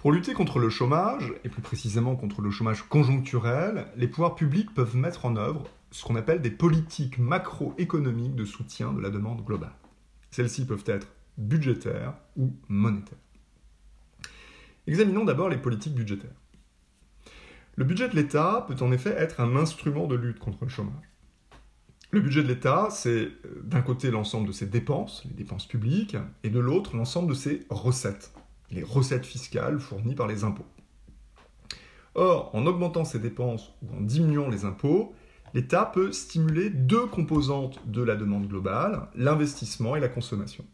Pour 0.00 0.12
lutter 0.12 0.32
contre 0.32 0.60
le 0.60 0.70
chômage, 0.70 1.34
et 1.44 1.50
plus 1.50 1.60
précisément 1.60 2.16
contre 2.16 2.40
le 2.40 2.50
chômage 2.50 2.88
conjoncturel, 2.88 3.86
les 3.96 4.08
pouvoirs 4.08 4.34
publics 4.34 4.72
peuvent 4.72 4.96
mettre 4.96 5.26
en 5.26 5.36
œuvre 5.36 5.64
ce 5.90 6.04
qu'on 6.04 6.16
appelle 6.16 6.40
des 6.40 6.50
politiques 6.50 7.18
macroéconomiques 7.18 8.34
de 8.34 8.46
soutien 8.46 8.94
de 8.94 9.00
la 9.02 9.10
demande 9.10 9.44
globale. 9.44 9.74
Celles-ci 10.30 10.64
peuvent 10.64 10.84
être 10.86 11.06
budgétaires 11.36 12.14
ou 12.38 12.54
monétaires. 12.68 13.18
Examinons 14.86 15.26
d'abord 15.26 15.50
les 15.50 15.58
politiques 15.58 15.94
budgétaires. 15.94 16.30
Le 17.76 17.84
budget 17.84 18.08
de 18.08 18.16
l'État 18.16 18.64
peut 18.68 18.82
en 18.82 18.92
effet 18.92 19.14
être 19.18 19.38
un 19.38 19.54
instrument 19.54 20.06
de 20.06 20.16
lutte 20.16 20.38
contre 20.38 20.64
le 20.64 20.70
chômage. 20.70 21.10
Le 22.10 22.20
budget 22.20 22.42
de 22.42 22.48
l'État, 22.48 22.88
c'est 22.90 23.24
euh, 23.44 23.60
d'un 23.64 23.82
côté 23.82 24.10
l'ensemble 24.10 24.48
de 24.48 24.52
ses 24.52 24.66
dépenses, 24.66 25.26
les 25.26 25.34
dépenses 25.34 25.68
publiques, 25.68 26.16
et 26.42 26.48
de 26.48 26.58
l'autre 26.58 26.96
l'ensemble 26.96 27.28
de 27.28 27.34
ses 27.34 27.66
recettes, 27.68 28.32
les 28.70 28.82
recettes 28.82 29.26
fiscales 29.26 29.80
fournies 29.80 30.14
par 30.14 30.26
les 30.26 30.44
impôts. 30.44 30.66
Or, 32.14 32.50
en 32.54 32.66
augmentant 32.66 33.04
ses 33.04 33.18
dépenses 33.18 33.72
ou 33.82 33.96
en 33.96 34.00
diminuant 34.00 34.48
les 34.48 34.64
impôts, 34.64 35.14
l'État 35.54 35.84
peut 35.84 36.12
stimuler 36.12 36.70
deux 36.70 37.06
composantes 37.06 37.80
de 37.86 38.02
la 38.02 38.16
demande 38.16 38.48
globale, 38.48 39.08
l'investissement 39.14 39.96
et 39.96 40.00
la 40.00 40.08
consommation. 40.08 40.64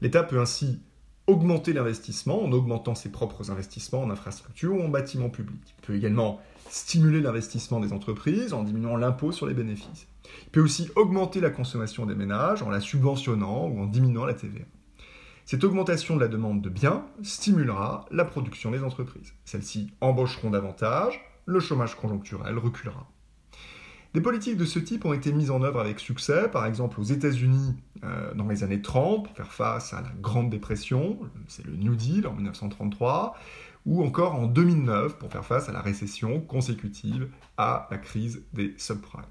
L'État 0.00 0.22
peut 0.22 0.40
ainsi 0.40 0.80
augmenter 1.26 1.72
l'investissement 1.72 2.42
en 2.42 2.50
augmentant 2.52 2.94
ses 2.94 3.10
propres 3.10 3.50
investissements 3.50 4.02
en 4.02 4.10
infrastructures 4.10 4.74
ou 4.74 4.82
en 4.82 4.88
bâtiments 4.88 5.30
publics. 5.30 5.74
Il 5.78 5.86
peut 5.86 5.94
également 5.94 6.40
stimuler 6.68 7.20
l'investissement 7.20 7.80
des 7.80 7.92
entreprises 7.92 8.52
en 8.52 8.64
diminuant 8.64 8.96
l'impôt 8.96 9.30
sur 9.30 9.46
les 9.46 9.54
bénéfices. 9.54 10.08
Il 10.44 10.50
peut 10.50 10.62
aussi 10.62 10.88
augmenter 10.96 11.40
la 11.40 11.50
consommation 11.50 12.06
des 12.06 12.14
ménages 12.14 12.62
en 12.62 12.70
la 12.70 12.80
subventionnant 12.80 13.68
ou 13.68 13.80
en 13.80 13.86
diminuant 13.86 14.24
la 14.24 14.34
TVA. 14.34 14.64
Cette 15.44 15.64
augmentation 15.64 16.16
de 16.16 16.20
la 16.20 16.28
demande 16.28 16.62
de 16.62 16.68
biens 16.68 17.04
stimulera 17.22 18.06
la 18.10 18.24
production 18.24 18.70
des 18.70 18.84
entreprises. 18.84 19.34
Celles-ci 19.44 19.92
embaucheront 20.00 20.50
davantage, 20.50 21.20
le 21.46 21.58
chômage 21.58 21.96
conjoncturel 21.96 22.58
reculera. 22.58 23.08
Des 24.14 24.20
politiques 24.20 24.58
de 24.58 24.66
ce 24.66 24.78
type 24.78 25.04
ont 25.04 25.14
été 25.14 25.32
mises 25.32 25.50
en 25.50 25.62
œuvre 25.62 25.80
avec 25.80 25.98
succès, 25.98 26.48
par 26.50 26.66
exemple 26.66 27.00
aux 27.00 27.04
États-Unis 27.04 27.74
euh, 28.04 28.34
dans 28.34 28.46
les 28.46 28.62
années 28.62 28.82
30 28.82 29.24
pour 29.24 29.34
faire 29.34 29.52
face 29.52 29.94
à 29.94 30.02
la 30.02 30.10
Grande 30.20 30.50
Dépression, 30.50 31.18
c'est 31.48 31.64
le 31.64 31.74
New 31.76 31.96
Deal 31.96 32.26
en 32.26 32.34
1933, 32.34 33.34
ou 33.86 34.04
encore 34.04 34.34
en 34.34 34.46
2009 34.46 35.18
pour 35.18 35.32
faire 35.32 35.44
face 35.44 35.68
à 35.68 35.72
la 35.72 35.80
récession 35.80 36.40
consécutive 36.40 37.28
à 37.56 37.88
la 37.90 37.98
crise 37.98 38.42
des 38.52 38.74
subprimes. 38.76 39.22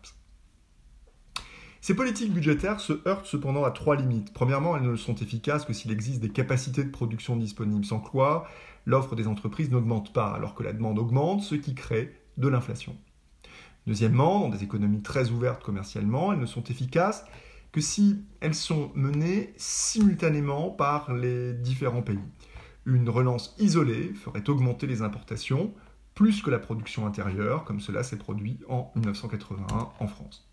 Ces 1.83 1.95
politiques 1.95 2.31
budgétaires 2.31 2.79
se 2.79 2.93
heurtent 3.07 3.25
cependant 3.25 3.63
à 3.63 3.71
trois 3.71 3.95
limites. 3.95 4.31
Premièrement, 4.33 4.77
elles 4.77 4.83
ne 4.83 4.95
sont 4.95 5.15
efficaces 5.15 5.65
que 5.65 5.73
s'il 5.73 5.91
existe 5.91 6.19
des 6.19 6.29
capacités 6.29 6.83
de 6.83 6.91
production 6.91 7.35
disponibles, 7.35 7.83
sans 7.83 7.99
quoi 7.99 8.47
l'offre 8.85 9.15
des 9.15 9.27
entreprises 9.27 9.71
n'augmente 9.71 10.13
pas, 10.13 10.29
alors 10.31 10.53
que 10.53 10.61
la 10.61 10.73
demande 10.73 10.99
augmente, 10.99 11.41
ce 11.41 11.55
qui 11.55 11.73
crée 11.73 12.15
de 12.37 12.47
l'inflation. 12.47 12.95
Deuxièmement, 13.87 14.41
dans 14.41 14.49
des 14.49 14.63
économies 14.63 15.01
très 15.01 15.31
ouvertes 15.31 15.63
commercialement, 15.63 16.31
elles 16.31 16.39
ne 16.39 16.45
sont 16.45 16.63
efficaces 16.65 17.25
que 17.71 17.81
si 17.81 18.25
elles 18.41 18.53
sont 18.53 18.91
menées 18.93 19.51
simultanément 19.57 20.69
par 20.69 21.11
les 21.11 21.53
différents 21.53 22.03
pays. 22.03 22.19
Une 22.85 23.09
relance 23.09 23.55
isolée 23.57 24.13
ferait 24.13 24.47
augmenter 24.49 24.85
les 24.85 25.01
importations 25.01 25.73
plus 26.13 26.43
que 26.43 26.51
la 26.51 26.59
production 26.59 27.07
intérieure, 27.07 27.63
comme 27.63 27.79
cela 27.79 28.03
s'est 28.03 28.17
produit 28.17 28.59
en 28.69 28.91
1981 28.95 29.89
en 29.99 30.07
France. 30.07 30.50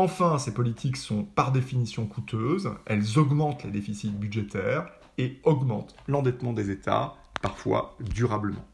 Enfin, 0.00 0.38
ces 0.38 0.54
politiques 0.54 0.96
sont 0.96 1.24
par 1.24 1.50
définition 1.50 2.06
coûteuses, 2.06 2.70
elles 2.86 3.18
augmentent 3.18 3.64
les 3.64 3.72
déficits 3.72 4.10
budgétaires 4.10 4.88
et 5.18 5.40
augmentent 5.42 5.96
l'endettement 6.06 6.52
des 6.52 6.70
États, 6.70 7.16
parfois 7.42 7.96
durablement. 7.98 8.64